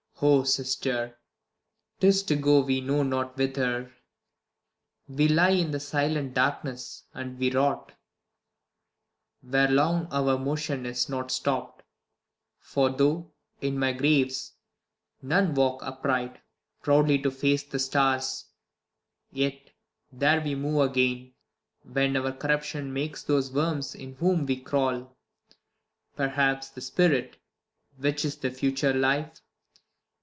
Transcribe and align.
Oh 0.23 0.43
sister, 0.43 1.17
'tis 1.99 2.21
to 2.21 2.35
go 2.35 2.61
we 2.61 2.79
know 2.79 3.01
not 3.01 3.35
whither. 3.37 3.91
We 5.07 5.27
lie 5.27 5.49
in 5.49 5.79
silent 5.79 6.35
darkness, 6.35 7.05
and 7.11 7.39
we 7.39 7.49
rot; 7.51 7.93
Where 9.41 9.67
long 9.69 10.07
our 10.11 10.37
motion 10.37 10.85
is 10.85 11.09
not 11.09 11.31
stopt; 11.31 11.81
for 12.59 12.91
though 12.91 13.31
In 13.61 13.79
graves 13.97 14.53
none 15.23 15.55
walk 15.55 15.81
upright, 15.81 16.39
proudly 16.83 17.17
to 17.23 17.31
face 17.31 17.63
THE 17.63 17.77
LAW 17.79 18.09
AGAINST 18.13 18.45
LOVERS. 18.45 18.45
161 19.31 19.49
The 19.49 19.53
stars, 19.57 19.61
yet 19.65 19.71
there 20.13 20.39
we 20.45 20.53
move 20.53 20.81
again, 20.91 21.33
when 21.81 22.15
our 22.15 22.31
Corruption 22.31 22.93
makes 22.93 23.23
tliose 23.23 23.51
worms 23.51 23.95
in 23.95 24.13
whom 24.17 24.45
we 24.45 24.61
crawl. 24.61 25.17
Perhaps 26.15 26.69
the 26.69 26.81
spirit, 26.81 27.37
which 27.97 28.23
is 28.23 28.35
future 28.35 28.93
life. 28.93 29.41